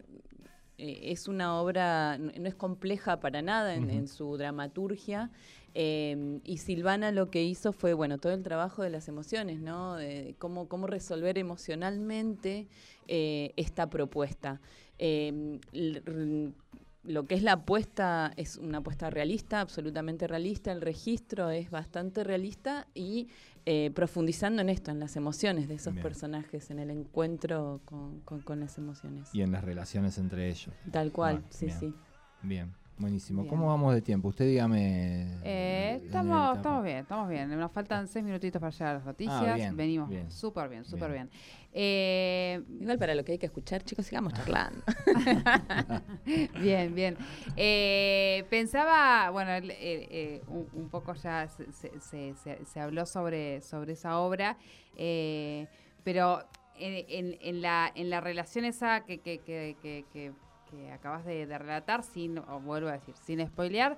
eh, 0.78 1.12
es 1.12 1.28
una 1.28 1.62
obra, 1.62 2.18
no 2.18 2.48
es 2.48 2.56
compleja 2.56 3.20
para 3.20 3.42
nada 3.42 3.76
en 3.76 4.08
su 4.08 4.38
dramaturgia. 4.38 5.30
eh, 5.76 6.40
y 6.44 6.58
Silvana 6.58 7.12
lo 7.12 7.30
que 7.30 7.44
hizo 7.44 7.72
fue, 7.72 7.94
bueno, 7.94 8.18
todo 8.18 8.34
el 8.34 8.42
trabajo 8.44 8.82
de 8.82 8.90
las 8.90 9.08
emociones, 9.08 9.60
¿no? 9.62 9.96
De 9.96 10.36
cómo, 10.40 10.68
cómo 10.68 10.88
resolver 10.88 11.38
emocionalmente 11.38 12.68
eh, 13.08 13.54
esta 13.58 13.90
propuesta. 13.90 14.60
Lo 17.04 17.26
que 17.26 17.34
es 17.36 17.42
la 17.42 17.54
apuesta 17.54 18.32
es 18.38 18.58
una 18.58 18.78
apuesta 18.80 19.10
realista, 19.10 19.60
absolutamente 19.60 20.28
realista. 20.28 20.72
El 20.72 20.82
registro 20.82 21.50
es 21.50 21.72
bastante 21.72 22.24
realista 22.24 22.88
y 22.94 23.28
eh, 23.66 23.90
profundizando 23.96 24.62
en 24.62 24.70
esto, 24.70 24.92
en 24.92 25.00
las 25.00 25.16
emociones 25.16 25.68
de 25.68 25.76
esos 25.76 25.94
Bien. 25.94 26.04
personajes, 26.04 26.70
en 26.70 26.78
el 26.80 26.92
encuentro 26.92 27.82
con, 27.86 28.20
con- 28.22 28.42
con 28.42 28.60
las 28.60 28.78
emociones. 28.78 29.34
Y 29.34 29.42
en 29.42 29.52
las 29.52 29.64
relaciones 29.64 30.18
entre 30.20 30.50
ellos. 30.50 30.76
Tal 30.92 31.12
cual, 31.12 31.44
sí, 31.50 31.66
bien. 31.68 31.80
sí. 31.80 31.96
Bien, 32.44 32.74
buenísimo. 33.02 33.42
Bien. 33.42 33.50
¿Cómo 33.50 33.68
vamos 33.68 33.94
de 33.94 34.02
tiempo? 34.02 34.30
Usted 34.30 34.46
dígame. 34.46 35.40
Eh, 35.44 36.02
estamos, 36.06 36.56
estamos 36.58 36.84
bien, 36.84 36.98
estamos 36.98 37.28
bien. 37.30 37.50
Nos 37.60 37.72
faltan 37.72 38.08
seis 38.08 38.24
minutitos 38.24 38.60
para 38.60 38.72
llegar 38.72 38.88
a 38.90 38.94
las 38.96 39.06
noticias. 39.06 39.44
Ah, 39.46 39.56
bien, 39.56 39.76
Venimos 39.76 40.10
bien. 40.10 40.30
súper 40.32 40.70
bien, 40.70 40.86
súper 40.86 41.12
Bien. 41.12 41.30
bien. 41.32 41.42
Eh, 41.74 42.62
Igual 42.80 42.98
para 43.00 43.16
lo 43.16 43.24
que 43.24 43.34
hay 43.34 43.38
que 43.38 43.46
escuchar, 43.48 43.84
chicos, 43.84 44.06
sigamos 44.06 44.34
charlando. 44.34 44.82
bien, 46.62 46.94
bien. 46.96 47.18
Eh, 47.56 48.46
pensaba, 48.50 49.30
bueno, 49.32 49.52
eh, 49.52 50.42
un, 50.48 50.68
un 50.74 50.90
poco 50.90 51.14
ya 51.16 51.48
se, 51.48 51.72
se- 52.00 52.36
se- 52.66 52.80
habló 52.80 53.06
sobre, 53.06 53.62
sobre 53.62 53.94
esa 53.94 54.20
obra, 54.20 54.58
eh, 54.98 55.68
pero 56.04 56.44
en, 56.78 57.06
en- 57.08 57.38
en 57.42 57.62
la, 57.62 57.92
en 57.96 58.10
la 58.10 58.22
relación 58.22 58.66
esa 58.66 59.02
que, 59.06 59.20
que, 59.20 59.40
que, 59.40 60.06
que- 60.12 60.32
que- 60.72 60.92
acabas 60.92 61.24
de 61.26 61.58
relatar, 61.58 62.02
sin, 62.04 62.40
o 62.40 62.60
vuelvo 62.60 62.90
a 62.90 62.94
decir, 62.94 63.16
sin 63.18 63.46
spoilear, 63.46 63.98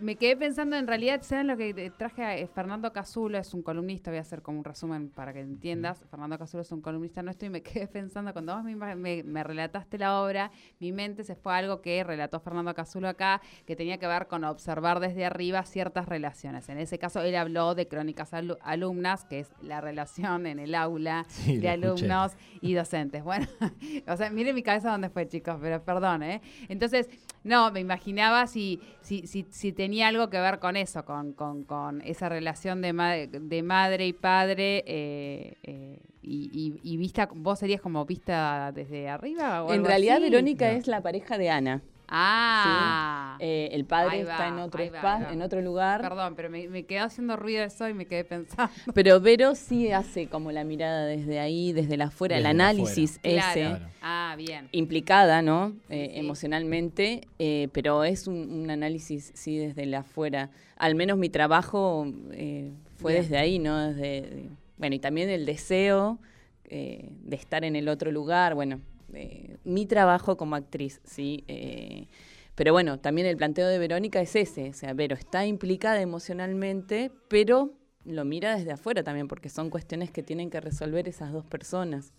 me 0.00 0.14
quedé 0.16 0.36
pensando 0.36 0.76
en 0.76 0.86
realidad, 0.86 1.22
¿saben 1.22 1.48
lo 1.48 1.56
que 1.56 1.92
traje 1.96 2.22
a 2.22 2.36
eh, 2.36 2.46
Fernando 2.46 2.92
Casulo? 2.92 3.36
Es 3.36 3.52
un 3.52 3.62
columnista, 3.62 4.10
voy 4.10 4.18
a 4.18 4.20
hacer 4.20 4.42
como 4.42 4.58
un 4.58 4.64
resumen 4.64 5.08
para 5.10 5.32
que 5.32 5.40
entiendas. 5.40 6.04
Fernando 6.10 6.38
Casulo 6.38 6.62
es 6.62 6.70
un 6.70 6.80
columnista 6.80 7.20
nuestro 7.22 7.46
y 7.46 7.50
me 7.50 7.62
quedé 7.62 7.88
pensando, 7.88 8.32
cuando 8.32 8.54
vos 8.54 8.62
me, 8.64 8.76
me- 8.94 9.22
me 9.24 9.42
relataste 9.44 9.98
la 9.98 10.20
obra, 10.22 10.52
mi 10.78 10.92
mente 10.92 11.24
se 11.24 11.34
fue 11.34 11.52
a 11.52 11.56
algo 11.56 11.80
que 11.82 12.04
relató 12.04 12.38
Fernando 12.38 12.72
Casulo 12.74 13.08
acá, 13.08 13.40
que 13.66 13.74
tenía 13.74 13.98
que 13.98 14.06
ver 14.06 14.28
con 14.28 14.44
observar 14.44 15.00
desde 15.00 15.24
arriba 15.24 15.64
ciertas 15.64 16.06
relaciones. 16.06 16.68
En 16.68 16.78
ese 16.78 16.98
caso, 16.98 17.20
él 17.20 17.34
habló 17.34 17.74
de 17.74 17.88
crónicas 17.88 18.32
alu- 18.32 18.58
alumnas, 18.62 19.24
que 19.24 19.40
es 19.40 19.50
la 19.62 19.80
relación 19.80 20.46
en 20.46 20.60
el 20.60 20.74
aula 20.76 21.24
Sí, 21.28 21.58
de 21.58 21.72
escuché. 21.72 21.86
alumnos 21.86 22.36
y 22.60 22.74
docentes. 22.74 23.24
Bueno, 23.24 23.46
o 24.06 24.16
sea, 24.16 24.30
miren 24.30 24.54
mi 24.54 24.62
cabeza 24.62 24.90
dónde 24.92 25.10
fue, 25.10 25.26
chicos, 25.28 25.56
pero 25.60 25.82
perdón, 25.82 26.22
¿eh? 26.22 26.40
Entonces, 26.68 27.08
no, 27.44 27.70
me 27.70 27.80
imaginaba 27.80 28.46
si, 28.46 28.80
si, 29.00 29.26
si, 29.26 29.46
si 29.50 29.72
tenía 29.72 30.08
algo 30.08 30.28
que 30.30 30.38
ver 30.40 30.58
con 30.58 30.76
eso, 30.76 31.04
con, 31.04 31.32
con, 31.32 31.64
con 31.64 32.00
esa 32.02 32.28
relación 32.28 32.80
de, 32.82 32.92
ma- 32.92 33.12
de 33.14 33.62
madre 33.62 34.06
y 34.06 34.12
padre, 34.12 34.84
eh, 34.86 35.56
eh, 35.62 36.00
y, 36.22 36.50
y- 36.82 36.92
y 36.94 36.96
vista, 36.96 37.28
vos 37.34 37.58
serías 37.58 37.80
como 37.80 38.04
vista 38.04 38.70
desde 38.72 39.08
arriba 39.08 39.62
o 39.62 39.68
en 39.68 39.74
algo 39.76 39.86
realidad, 39.88 40.16
así? 40.16 40.24
Verónica 40.30 40.70
No. 40.72 40.78
es 40.78 40.86
la 40.88 41.00
pareja 41.00 41.38
de 41.38 41.50
Ana. 41.50 41.82
Ah, 42.10 43.36
Eh, 43.40 43.68
el 43.72 43.84
padre 43.84 44.20
está 44.22 44.38
va, 44.38 44.48
en 44.48 44.58
otro 44.58 44.82
va, 45.02 45.32
en 45.32 45.42
otro 45.42 45.60
lugar. 45.60 46.00
perdón, 46.00 46.34
pero 46.34 46.50
me, 46.50 46.66
me 46.68 46.84
quedó 46.84 47.04
haciendo 47.04 47.36
ruido 47.36 47.62
eso 47.64 47.88
y 47.88 47.94
me 47.94 48.06
quedé 48.06 48.24
pensando. 48.24 48.72
Pero 48.94 49.20
Vero 49.20 49.54
sí 49.54 49.92
hace 49.92 50.26
como 50.26 50.50
la 50.50 50.64
mirada 50.64 51.04
desde 51.06 51.38
ahí, 51.38 51.72
desde 51.72 51.96
la 51.96 52.06
afuera, 52.06 52.36
el 52.38 52.46
análisis 52.46 53.20
ese. 53.22 53.60
Claro. 53.60 53.86
Ah, 54.02 54.34
bien. 54.36 54.68
implicada, 54.72 55.42
¿no? 55.42 55.74
Eh, 55.88 56.10
sí. 56.14 56.18
Emocionalmente, 56.20 57.28
eh, 57.38 57.68
pero 57.72 58.04
es 58.04 58.26
un, 58.26 58.50
un 58.50 58.70
análisis, 58.70 59.30
sí, 59.34 59.58
desde 59.58 59.86
la 59.86 59.98
afuera. 60.00 60.50
Al 60.76 60.94
menos 60.94 61.18
mi 61.18 61.28
trabajo 61.28 62.06
eh, 62.32 62.72
fue 62.96 63.12
Bien. 63.12 63.22
desde 63.24 63.38
ahí, 63.38 63.58
¿no? 63.58 63.76
Desde, 63.92 64.48
bueno, 64.78 64.96
y 64.96 64.98
también 64.98 65.28
el 65.28 65.44
deseo 65.46 66.18
eh, 66.64 67.10
de 67.24 67.36
estar 67.36 67.64
en 67.64 67.76
el 67.76 67.88
otro 67.88 68.10
lugar, 68.12 68.54
bueno, 68.54 68.80
eh, 69.14 69.56
mi 69.64 69.86
trabajo 69.86 70.36
como 70.36 70.56
actriz, 70.56 71.00
¿sí? 71.04 71.44
Eh, 71.48 72.06
pero 72.54 72.72
bueno, 72.72 72.98
también 72.98 73.26
el 73.26 73.36
planteo 73.36 73.68
de 73.68 73.78
Verónica 73.78 74.20
es 74.20 74.34
ese, 74.34 74.70
o 74.70 74.72
sea, 74.72 74.92
Vero 74.92 75.14
está 75.14 75.46
implicada 75.46 76.00
emocionalmente, 76.00 77.10
pero 77.28 77.72
lo 78.04 78.24
mira 78.24 78.56
desde 78.56 78.72
afuera 78.72 79.02
también, 79.02 79.28
porque 79.28 79.48
son 79.48 79.70
cuestiones 79.70 80.10
que 80.10 80.22
tienen 80.22 80.50
que 80.50 80.60
resolver 80.60 81.08
esas 81.08 81.32
dos 81.32 81.46
personas 81.46 82.12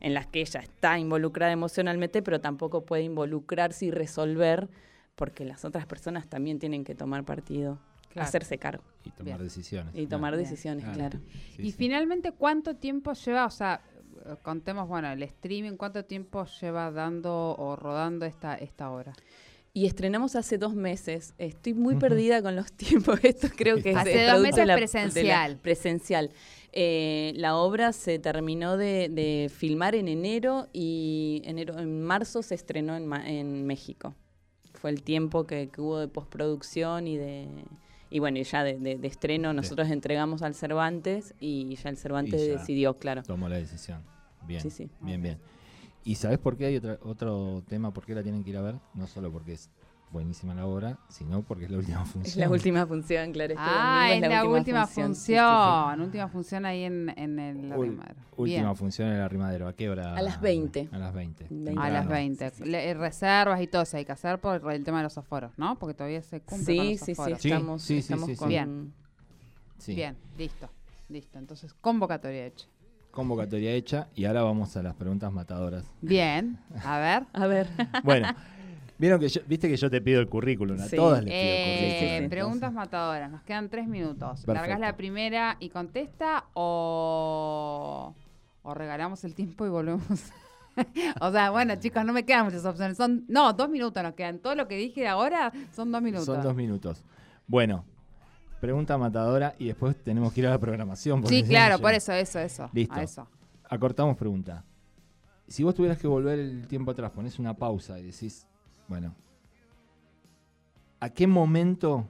en 0.00 0.12
las 0.14 0.26
que 0.26 0.40
ella 0.40 0.60
está 0.60 0.98
involucrada 0.98 1.52
emocionalmente, 1.52 2.22
pero 2.22 2.40
tampoco 2.40 2.84
puede 2.84 3.02
involucrarse 3.04 3.86
y 3.86 3.90
resolver, 3.90 4.68
porque 5.14 5.44
las 5.44 5.64
otras 5.64 5.86
personas 5.86 6.28
también 6.28 6.58
tienen 6.58 6.84
que 6.84 6.94
tomar 6.94 7.24
partido, 7.24 7.78
Claro. 8.10 8.28
hacerse 8.28 8.56
cargo 8.56 8.82
Y 9.04 9.10
tomar 9.10 9.24
Bien. 9.36 9.38
decisiones. 9.44 9.94
y 9.94 10.06
tomar 10.06 10.34
Bien. 10.34 10.44
decisiones, 10.48 10.84
Claro. 10.84 10.98
claro. 10.98 11.18
Sí, 11.54 11.62
y 11.62 11.70
sí. 11.72 11.76
finalmente, 11.78 12.32
¿cuánto 12.32 12.74
tiempo 12.76 13.12
lleva? 13.12 13.44
O 13.46 13.50
sea, 13.50 13.82
contemos, 14.42 14.88
bueno, 14.88 15.10
el 15.10 15.22
streaming, 15.22 15.76
¿cuánto 15.76 16.04
tiempo 16.04 16.44
lleva 16.60 16.90
dando 16.90 17.54
o 17.58 17.76
rodando 17.76 18.26
esta, 18.26 18.54
esta 18.56 18.90
obra? 18.90 19.12
Y 19.72 19.84
estrenamos 19.86 20.36
hace 20.36 20.56
dos 20.56 20.74
meses. 20.74 21.34
Estoy 21.36 21.74
muy 21.74 21.96
perdida 21.96 22.40
con 22.40 22.56
los 22.56 22.72
tiempos. 22.76 23.20
Esto 23.22 23.48
creo 23.54 23.82
que 23.82 23.90
es 23.90 23.96
Hace 23.96 24.24
es 24.24 24.32
dos 24.32 24.36
de 24.38 24.42
meses 24.42 24.56
de 24.56 24.66
la- 24.66 24.74
presencial. 24.76 25.56
presencial. 25.58 26.30
Eh, 26.72 27.32
la 27.36 27.56
obra 27.56 27.92
se 27.92 28.18
terminó 28.18 28.76
de, 28.76 29.08
de 29.10 29.50
filmar 29.54 29.94
en 29.94 30.08
enero 30.08 30.68
y 30.72 31.42
enero, 31.44 31.78
en 31.78 32.02
marzo 32.02 32.42
se 32.42 32.54
estrenó 32.54 32.96
en, 32.96 33.06
Ma- 33.06 33.28
en 33.28 33.66
México. 33.66 34.14
Fue 34.74 34.90
el 34.90 35.02
tiempo 35.02 35.44
que, 35.46 35.68
que 35.68 35.80
hubo 35.80 35.98
de 35.98 36.08
postproducción 36.08 37.06
y 37.08 37.16
de 37.16 37.46
y 38.08 38.18
bueno, 38.20 38.38
y 38.38 38.44
ya 38.44 38.62
de, 38.62 38.78
de- 38.78 38.96
de 38.96 39.08
estreno 39.08 39.52
nosotros 39.52 39.90
entregamos 39.90 40.42
al 40.42 40.54
Cervantes 40.54 41.34
y 41.40 41.74
ya 41.76 41.90
el 41.90 41.96
Cervantes 41.96 42.46
ya. 42.46 42.52
decidió, 42.58 42.96
claro. 42.98 43.22
Tomó 43.24 43.48
la 43.48 43.56
decisión. 43.56 44.02
Bien. 44.46 44.60
Sí, 44.60 44.70
sí. 44.70 44.90
Bien, 45.00 45.22
bien. 45.22 45.38
¿Y 46.04 46.14
sabes 46.14 46.38
por 46.38 46.56
qué 46.56 46.66
hay 46.66 46.76
otra- 46.76 46.98
otro 47.02 47.62
tema? 47.68 47.92
¿Por 47.92 48.04
qué 48.06 48.14
la 48.14 48.22
tienen 48.22 48.44
que 48.44 48.50
ir 48.50 48.56
a 48.56 48.62
ver? 48.62 48.76
No 48.94 49.06
solo 49.06 49.30
porque 49.32 49.54
es 49.54 49.70
buenísima 50.12 50.54
la 50.54 50.64
obra, 50.66 50.98
sino 51.08 51.42
porque 51.42 51.64
es 51.64 51.70
la 51.72 51.78
última 51.78 52.04
función. 52.04 52.24
Es 52.24 52.36
la 52.36 52.48
última 52.48 52.86
función, 52.86 53.32
claro. 53.32 53.52
este 53.54 53.64
Ah, 53.66 54.08
es 54.14 54.20
la, 54.20 54.44
última, 54.44 54.86
función. 54.86 55.06
función. 55.08 55.14
Sí, 55.16 55.32
sí, 55.32 55.96
sí. 55.96 56.00
Última 56.04 56.28
función 56.28 56.64
ahí 56.64 56.84
en, 56.84 57.12
en 57.18 57.38
el 57.40 57.72
Arrimadero. 57.72 58.14
Última 58.36 58.62
Bien. 58.62 58.76
función 58.76 59.08
en 59.08 59.14
el 59.14 59.20
arrimadero. 59.22 59.66
¿A 59.66 59.72
qué 59.72 59.90
hora? 59.90 60.14
A 60.14 60.22
las 60.22 60.40
20. 60.40 60.88
A 60.92 60.98
las 60.98 61.12
20. 61.12 61.46
Veinte. 61.50 61.80
A 61.82 61.90
las 61.90 62.06
20. 62.08 62.50
Sí, 62.50 62.56
sí. 62.62 62.70
Le- 62.70 62.88
eh, 62.90 62.94
reservas 62.94 63.60
y 63.60 63.66
todo 63.66 63.82
eso 63.82 63.96
hay 63.96 64.04
que 64.04 64.12
hacer 64.12 64.38
por 64.38 64.70
el 64.72 64.84
tema 64.84 64.98
de 64.98 65.04
los 65.04 65.18
aforos, 65.18 65.50
¿no? 65.58 65.76
Porque 65.76 65.94
todavía 65.94 66.22
se 66.22 66.40
cumple 66.40 66.76
con 66.76 66.84
Sí, 66.86 66.90
los 66.92 67.00
sí, 67.00 67.04
sí, 67.06 67.12
aforos. 67.12 67.38
Sí, 67.40 67.48
estamos, 67.50 67.82
sí, 67.82 67.96
estamos 67.98 68.26
sí, 68.26 68.32
sí. 68.34 68.38
con... 68.38 68.48
Bien. 68.48 68.92
Sí. 69.78 69.94
Bien, 69.96 70.16
listo. 70.38 70.68
Listo. 71.08 71.38
Entonces, 71.38 71.74
convocatoria 71.74 72.46
hecha. 72.46 72.66
Convocatoria 73.16 73.72
hecha 73.72 74.08
y 74.14 74.26
ahora 74.26 74.42
vamos 74.42 74.76
a 74.76 74.82
las 74.82 74.94
preguntas 74.94 75.32
matadoras. 75.32 75.84
Bien. 76.02 76.58
A 76.84 76.98
ver. 76.98 77.24
A 77.32 77.46
ver, 77.46 77.66
Bueno, 78.04 78.28
vieron 78.98 79.18
que 79.18 79.28
yo, 79.30 79.40
viste 79.46 79.68
que 79.70 79.76
yo 79.78 79.88
te 79.90 80.02
pido 80.02 80.20
el 80.20 80.28
currículum, 80.28 80.78
a 80.78 80.84
Sí. 80.84 80.96
todas 80.96 81.24
les 81.24 81.32
pido 81.32 81.42
Eh, 81.42 81.94
el 81.94 81.98
currículum. 82.08 82.30
preguntas 82.30 82.72
matadoras. 82.74 83.30
Nos 83.30 83.42
quedan 83.42 83.70
tres 83.70 83.88
minutos. 83.88 84.44
Perfecto. 84.44 84.52
¿Largas 84.52 84.80
la 84.80 84.96
primera 84.98 85.56
y 85.60 85.70
contesta 85.70 86.44
o, 86.54 88.14
o 88.62 88.74
regalamos 88.74 89.24
el 89.24 89.34
tiempo 89.34 89.64
y 89.64 89.70
volvemos? 89.70 90.04
o 91.22 91.32
sea, 91.32 91.48
bueno, 91.50 91.74
chicos, 91.76 92.04
no 92.04 92.12
me 92.12 92.24
quedan 92.26 92.44
muchas 92.44 92.66
opciones. 92.66 92.98
Son, 92.98 93.24
no, 93.28 93.54
dos 93.54 93.70
minutos 93.70 94.02
nos 94.02 94.12
quedan. 94.12 94.40
Todo 94.40 94.54
lo 94.54 94.68
que 94.68 94.76
dije 94.76 95.08
ahora 95.08 95.52
son 95.74 95.90
dos 95.90 96.02
minutos. 96.02 96.26
Son 96.26 96.42
dos 96.42 96.54
minutos. 96.54 97.02
Bueno, 97.46 97.86
pregunta 98.66 98.98
matadora 98.98 99.54
y 99.60 99.66
después 99.66 99.94
tenemos 100.02 100.32
que 100.32 100.40
ir 100.40 100.48
a 100.48 100.50
la 100.50 100.58
programación. 100.58 101.24
Sí, 101.28 101.44
claro, 101.44 101.78
por 101.78 101.94
eso, 101.94 102.12
eso, 102.12 102.40
eso. 102.40 102.68
Listo. 102.72 102.96
A 102.96 103.02
eso. 103.04 103.28
Acortamos 103.70 104.16
pregunta. 104.16 104.64
Si 105.46 105.62
vos 105.62 105.72
tuvieras 105.72 105.98
que 105.98 106.08
volver 106.08 106.40
el 106.40 106.66
tiempo 106.66 106.90
atrás, 106.90 107.12
ponés 107.12 107.38
una 107.38 107.54
pausa 107.54 107.96
y 108.00 108.06
decís, 108.06 108.44
bueno, 108.88 109.14
¿a 110.98 111.10
qué 111.10 111.28
momento 111.28 112.08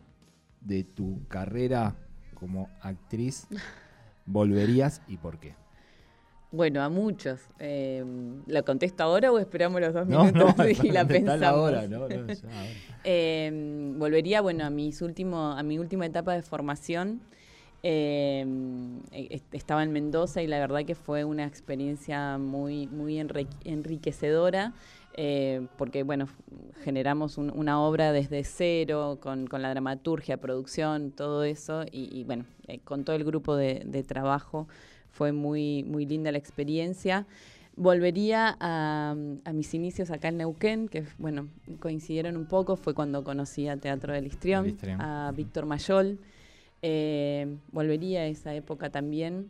de 0.62 0.82
tu 0.82 1.28
carrera 1.28 1.94
como 2.32 2.70
actriz 2.80 3.46
volverías 4.24 5.02
y 5.08 5.18
por 5.18 5.38
qué? 5.38 5.54
Bueno, 6.56 6.82
a 6.82 6.88
muchos. 6.88 7.40
Eh, 7.58 8.04
¿La 8.46 8.62
contesto 8.62 9.02
ahora 9.04 9.30
o 9.30 9.38
esperamos 9.38 9.80
los 9.80 9.94
dos 9.94 10.06
No, 10.06 10.24
minutos 10.24 10.54
no, 10.58 10.64
y 10.84 10.90
la 10.90 11.00
¿dónde 11.04 11.18
está 11.18 11.32
pensamos? 11.32 11.40
la 11.40 11.54
hora? 11.56 11.88
No, 11.88 12.08
no, 12.08 12.08
ya, 12.08 12.16
ahora. 12.16 12.70
Eh, 13.04 13.92
volvería, 13.96 14.40
bueno, 14.40 14.64
a 14.64 14.70
mis 14.70 15.00
último, 15.02 15.52
a 15.52 15.62
mi 15.62 15.78
última 15.78 16.06
etapa 16.06 16.32
de 16.34 16.42
formación. 16.42 17.20
Eh, 17.82 18.44
eh, 19.12 19.40
estaba 19.52 19.82
en 19.84 19.92
Mendoza 19.92 20.42
y 20.42 20.46
la 20.48 20.58
verdad 20.58 20.84
que 20.84 20.94
fue 20.96 21.24
una 21.24 21.44
experiencia 21.44 22.36
muy, 22.38 22.86
muy 22.88 23.14
enri- 23.16 23.46
enriquecedora. 23.64 24.72
eh, 25.18 25.66
porque 25.78 26.02
bueno, 26.02 26.28
generamos 26.84 27.38
un- 27.38 27.50
una 27.56 27.80
obra 27.80 28.12
desde 28.12 28.44
cero, 28.44 29.18
con, 29.22 29.46
con 29.46 29.62
la 29.62 29.70
dramaturgia, 29.70 30.36
producción, 30.36 31.10
todo 31.10 31.42
eso, 31.42 31.84
y, 31.90 32.10
y, 32.12 32.24
bueno, 32.24 32.44
eh, 32.66 32.80
con 32.80 33.02
todo 33.04 33.16
el 33.16 33.24
grupo 33.24 33.56
de, 33.56 33.82
de 33.86 34.02
trabajo 34.02 34.68
fue 35.16 35.32
muy, 35.32 35.82
muy 35.84 36.04
linda 36.06 36.30
la 36.30 36.38
experiencia. 36.38 37.26
Volvería 37.74 38.56
a, 38.60 39.14
a 39.44 39.52
mis 39.52 39.74
inicios 39.74 40.10
acá 40.10 40.28
en 40.28 40.36
Neuquén, 40.38 40.88
que 40.88 41.04
bueno, 41.18 41.48
coincidieron 41.78 42.36
un 42.36 42.46
poco, 42.46 42.76
fue 42.76 42.92
cuando 42.94 43.22
conocí 43.24 43.68
a 43.68 43.76
Teatro 43.76 44.12
del 44.12 44.26
Histrión, 44.26 44.64
a 45.00 45.32
Víctor 45.34 45.64
Mayol. 45.66 46.18
Eh, 46.82 47.56
volvería 47.72 48.20
a 48.20 48.26
esa 48.26 48.54
época 48.54 48.90
también. 48.90 49.48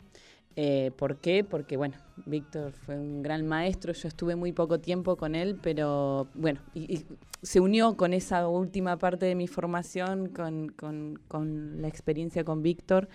Eh, 0.58 0.90
¿Por 0.96 1.16
qué? 1.18 1.44
Porque, 1.44 1.76
bueno, 1.76 1.96
Víctor 2.24 2.72
fue 2.72 2.96
un 2.96 3.22
gran 3.22 3.46
maestro, 3.46 3.92
yo 3.92 4.08
estuve 4.08 4.36
muy 4.36 4.52
poco 4.52 4.78
tiempo 4.80 5.16
con 5.16 5.34
él, 5.34 5.58
pero 5.62 6.28
bueno, 6.34 6.60
y, 6.74 6.94
y 6.94 7.04
se 7.42 7.60
unió 7.60 7.94
con 7.96 8.14
esa 8.14 8.48
última 8.48 8.96
parte 8.96 9.26
de 9.26 9.34
mi 9.34 9.48
formación, 9.48 10.30
con, 10.30 10.70
con- 10.70 11.20
con 11.28 11.82
la 11.82 11.88
experiencia 11.88 12.42
con 12.42 12.62
Víctor. 12.62 13.08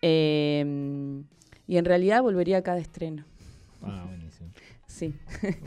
Eh, 0.00 0.64
y 1.68 1.76
en 1.76 1.84
realidad 1.84 2.22
volvería 2.22 2.58
a 2.58 2.62
cada 2.62 2.78
estreno. 2.78 3.24
Ah, 3.82 4.04
buenísimo. 4.08 4.50
Sí, 4.86 5.14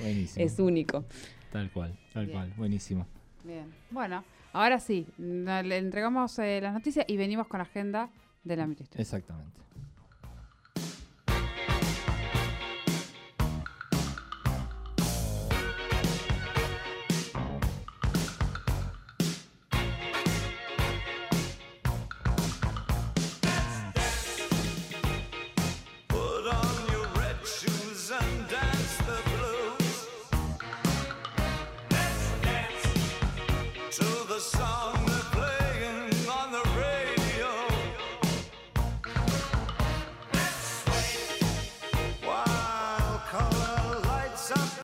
Buenísimo. 0.01 0.46
es 0.46 0.60
único. 0.60 1.05
Tal 1.51 1.72
cual, 1.72 1.98
tal 2.13 2.25
Bien. 2.25 2.38
cual. 2.38 2.53
Buenísimo. 2.58 3.05
Bien. 3.43 3.72
Bueno, 3.91 4.24
ahora 4.51 4.79
sí. 4.79 5.05
Le 5.17 5.77
entregamos 5.77 6.38
eh, 6.39 6.60
las 6.62 6.74
noticias 6.74 7.05
y 7.08 7.15
venimos 7.15 7.48
con 7.48 7.60
la 7.60 7.63
agenda 7.63 8.10
de 8.43 8.58
la 8.58 8.65
Ministerio. 8.65 9.02
Exactamente. 9.02 9.62